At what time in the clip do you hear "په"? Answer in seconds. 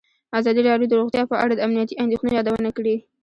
1.31-1.35